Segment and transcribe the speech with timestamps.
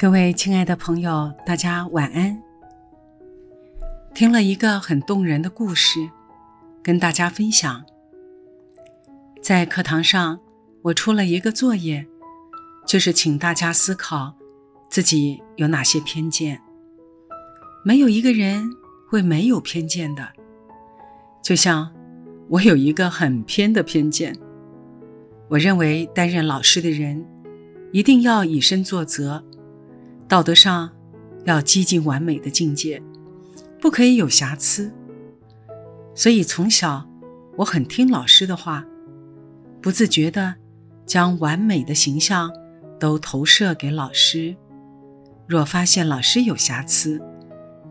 [0.00, 2.40] 各位亲爱的朋友，大家晚安。
[4.14, 6.08] 听了一个很动人的故事，
[6.84, 7.84] 跟大家分享。
[9.42, 10.38] 在课堂上，
[10.82, 12.06] 我出了一个作业，
[12.86, 14.36] 就是请大家思考
[14.88, 16.60] 自己有哪些偏见。
[17.84, 18.70] 没有一个人
[19.08, 20.28] 会没有偏见的，
[21.42, 21.92] 就像
[22.50, 24.38] 我有一个很偏的偏见。
[25.48, 27.26] 我认为担任老师的人
[27.90, 29.42] 一定要以身作则。
[30.28, 30.90] 道德上
[31.46, 33.02] 要接近完美的境界，
[33.80, 34.92] 不可以有瑕疵。
[36.14, 37.08] 所以从小
[37.56, 38.84] 我很听老师的话，
[39.80, 40.54] 不自觉地
[41.06, 42.52] 将完美的形象
[43.00, 44.54] 都投射给老师。
[45.46, 47.18] 若发现老师有瑕疵，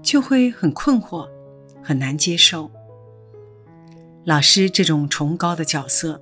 [0.03, 1.27] 就会很困惑，
[1.81, 2.69] 很难接受。
[4.25, 6.21] 老师这种崇高的角色，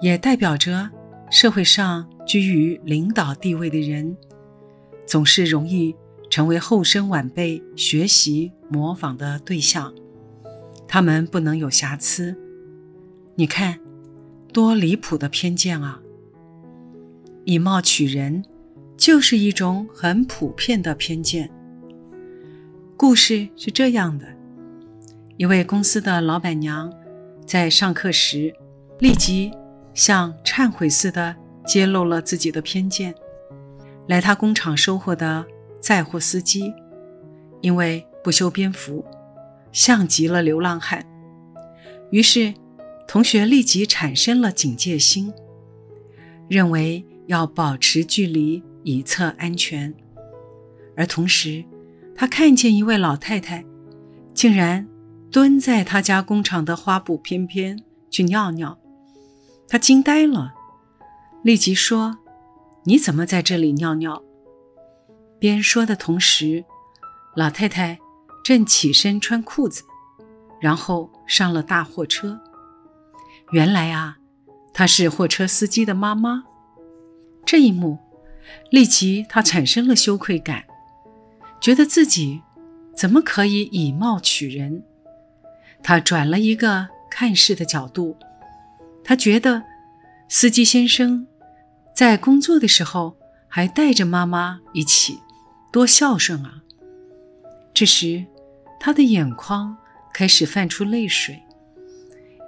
[0.00, 0.90] 也代表着
[1.30, 4.16] 社会上居于领导地位的人。
[5.10, 5.96] 总是容易
[6.30, 9.92] 成为后生晚辈学习模仿的对象，
[10.86, 12.36] 他们不能有瑕疵。
[13.34, 13.80] 你看，
[14.52, 16.00] 多离谱的偏见啊！
[17.44, 18.44] 以貌取人，
[18.96, 21.50] 就是一种很普遍的偏见。
[22.96, 24.24] 故事是这样的：
[25.36, 26.88] 一位公司的老板娘
[27.44, 28.54] 在上课时，
[29.00, 29.50] 立即
[29.92, 31.34] 像忏悔似的
[31.66, 33.12] 揭露了自己的偏见。
[34.10, 35.46] 来他工厂收货的
[35.80, 36.74] 载货司机，
[37.60, 39.04] 因为不修边幅，
[39.70, 41.06] 像极了流浪汉。
[42.10, 42.52] 于是，
[43.06, 45.32] 同学立即产生了警戒心，
[46.48, 49.94] 认为要保持距离以测安全。
[50.96, 51.64] 而同时，
[52.16, 53.64] 他看见一位老太太，
[54.34, 54.88] 竟然
[55.30, 58.76] 蹲在他家工厂的花圃边边去尿尿，
[59.68, 60.52] 他惊呆了，
[61.44, 62.18] 立即说。
[62.84, 64.22] 你怎么在这里尿尿？
[65.38, 66.64] 边说的同时，
[67.36, 67.98] 老太太
[68.42, 69.82] 正起身穿裤子，
[70.60, 72.40] 然后上了大货车。
[73.52, 74.16] 原来啊，
[74.72, 76.44] 她是货车司机的妈妈。
[77.44, 77.98] 这一幕，
[78.70, 80.64] 立即她产生了羞愧感，
[81.60, 82.40] 觉得自己
[82.94, 84.82] 怎么可以以貌取人？
[85.82, 88.16] 她转了一个看事的角度，
[89.04, 89.64] 她觉得
[90.30, 91.26] 司机先生。
[92.00, 93.14] 在工作的时候
[93.46, 95.20] 还带着妈妈一起，
[95.70, 96.62] 多孝顺啊！
[97.74, 98.24] 这时，
[98.80, 99.76] 他的眼眶
[100.14, 101.42] 开始泛出泪水，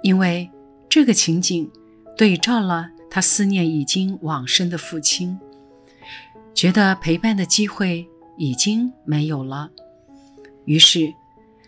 [0.01, 0.49] 因为
[0.89, 1.71] 这个情景
[2.17, 5.39] 对照了他思念已经往生的父亲，
[6.55, 8.09] 觉得陪伴的机会
[8.39, 9.69] 已经没有了。
[10.65, 11.13] 于是，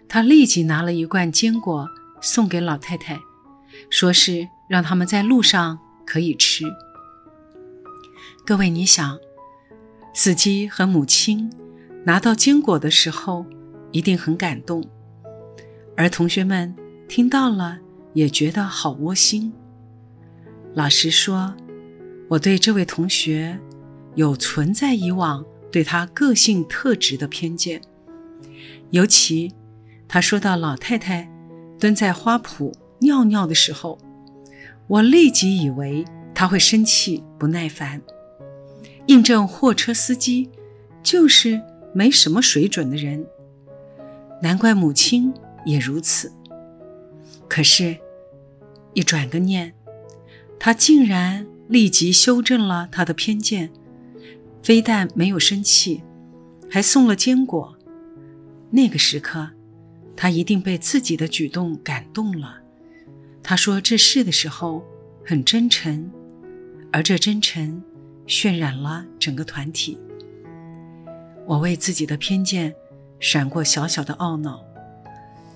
[0.09, 1.87] 他立即拿了一罐坚果
[2.19, 3.19] 送给老太太，
[3.91, 6.65] 说是让他们在路上可以吃。
[8.47, 9.17] 各位，你想，
[10.13, 11.51] 司机和母亲
[12.03, 13.43] 拿到坚果的时候，
[13.91, 14.87] 一定很感动，
[15.97, 16.75] 而同学们
[17.07, 17.79] 听到了
[18.13, 19.51] 也觉得好窝心。
[20.75, 21.55] 老实说，
[22.29, 23.59] 我对这位同学
[24.13, 27.81] 有存在以往对他个性特质的偏见，
[28.91, 29.51] 尤其
[30.07, 31.27] 他说到老太太
[31.79, 33.97] 蹲在花圃尿尿的时候，
[34.85, 36.05] 我立即以为
[36.35, 37.99] 他会生气不耐烦。
[39.07, 40.49] 印证货车司机
[41.03, 41.61] 就是
[41.93, 43.25] 没什么水准的人，
[44.41, 45.33] 难怪母亲
[45.65, 46.31] 也如此。
[47.47, 47.97] 可是，
[48.93, 49.73] 一转个念，
[50.59, 53.71] 他竟然立即修正了他的偏见，
[54.63, 56.01] 非但没有生气，
[56.69, 57.77] 还送了坚果。
[58.71, 59.51] 那个时刻，
[60.15, 62.61] 他一定被自己的举动感动了。
[63.43, 64.83] 他说这事的时候
[65.23, 66.11] 很真诚，
[66.91, 67.83] 而这真诚。
[68.27, 69.97] 渲染了整个团体。
[71.45, 72.73] 我为自己的偏见
[73.19, 74.63] 闪过小小的懊恼，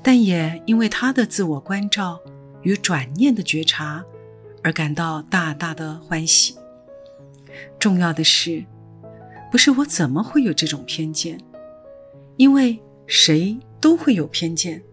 [0.04, 2.20] 但也因为他的自我关照
[2.62, 4.06] 与转念的觉察
[4.64, 6.56] 而感到大大的欢喜。
[7.80, 8.64] 重要的是，
[9.52, 11.40] 不是我怎么会有这种偏见，
[12.38, 14.84] 因为谁都会有偏见，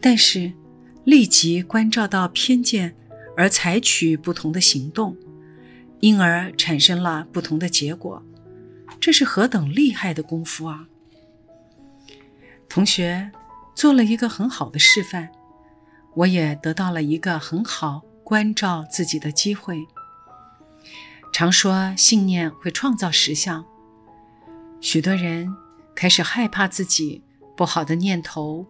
[0.00, 0.50] 但是
[1.04, 2.96] 立即关照到偏见
[3.36, 5.14] 而采取不同的行动。
[6.00, 8.22] 因而产生了不同的结果，
[9.00, 10.86] 这是何等厉害的功夫啊！
[12.68, 13.30] 同学
[13.74, 15.30] 做了一个很好的示范，
[16.14, 19.86] 我也得到了一个很好关照自己的机会。
[21.32, 23.64] 常说信念会创造实相，
[24.80, 25.54] 许多人
[25.94, 27.22] 开始害怕自己
[27.56, 28.66] 不好的念头，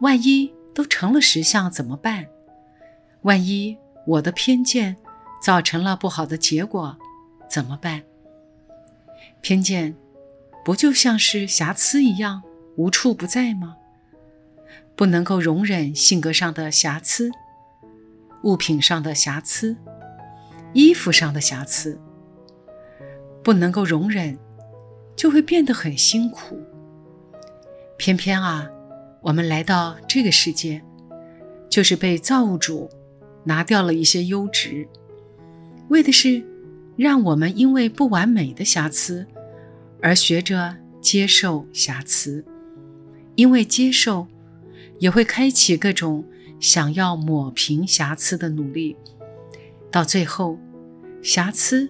[0.00, 2.26] 万一都成了实相怎么办？
[3.22, 3.76] 万一
[4.06, 4.96] 我的偏见
[5.40, 6.96] 造成了不好的结果
[7.48, 8.02] 怎么办？
[9.40, 9.96] 偏见
[10.64, 12.42] 不就像是瑕疵一样
[12.76, 13.76] 无处不在吗？
[14.96, 17.30] 不能够容忍性格上的瑕疵，
[18.42, 19.76] 物品上的瑕疵。
[20.74, 21.98] 衣服上的瑕疵
[23.42, 24.38] 不能够容忍，
[25.16, 26.60] 就会变得很辛苦。
[27.96, 28.68] 偏偏啊，
[29.22, 30.82] 我们来到这个世界，
[31.70, 32.90] 就是被造物主
[33.44, 34.86] 拿掉了一些优质，
[35.88, 36.42] 为的是
[36.96, 39.26] 让我们因为不完美的瑕疵
[40.00, 42.44] 而学着接受瑕疵，
[43.34, 44.26] 因为接受
[44.98, 46.24] 也会开启各种
[46.60, 48.96] 想要抹平瑕疵的努力。
[49.90, 50.58] 到最后，
[51.22, 51.88] 瑕疵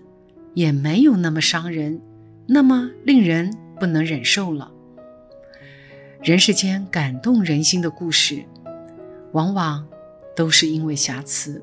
[0.54, 2.00] 也没有那么伤人，
[2.46, 4.70] 那么令人不能忍受了。
[6.22, 8.44] 人世间感动人心的故事，
[9.32, 9.86] 往往
[10.36, 11.62] 都是因为瑕疵，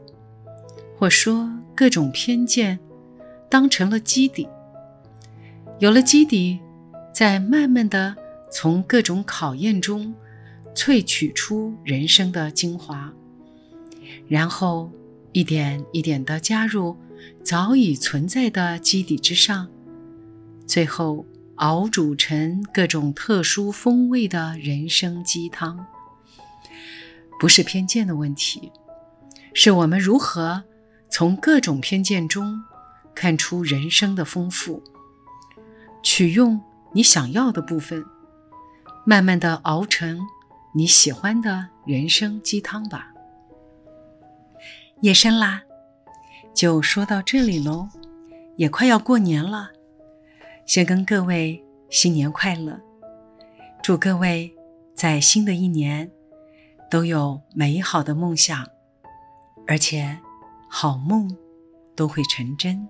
[0.98, 2.80] 或说各种偏见，
[3.50, 4.48] 当成了基底。
[5.80, 6.60] 有了基底，
[7.14, 8.16] 再慢慢的
[8.52, 10.14] 从各种考验中
[10.74, 13.14] 萃取出人生的精华，
[14.28, 14.92] 然后。
[15.36, 16.96] 一点一点的加入
[17.44, 19.68] 早已存在的基底之上，
[20.66, 21.26] 最后
[21.56, 25.86] 熬煮成各种特殊风味的人生鸡汤。
[27.38, 28.72] 不是偏见的问题，
[29.54, 30.64] 是我们如何
[31.18, 32.62] 从各种偏见中
[33.16, 34.84] 看出人生的丰富，
[36.04, 38.04] 取用你想要的部分，
[39.06, 40.20] 慢慢的熬成
[40.74, 43.14] 你喜欢的人生鸡汤吧。
[45.00, 45.62] 夜深啦，
[46.54, 47.88] 就说到这里喽，
[48.58, 49.70] 也快要过年了，
[50.66, 52.78] 先跟各位新年快乐，
[53.82, 54.54] 祝各位
[54.94, 56.12] 在新的一年
[56.92, 58.68] 都有美好的梦想，
[59.66, 60.20] 而且
[60.78, 61.34] 好梦
[61.96, 62.86] 都会成真。